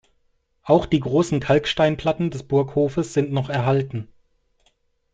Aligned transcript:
Auch 0.63 0.87
die 0.87 0.99
großen 0.99 1.39
Kalksteinplatten 1.39 2.31
des 2.31 2.41
Burghofes 2.41 3.13
sind 3.13 3.31
noch 3.31 3.49
erhalten. 3.51 4.07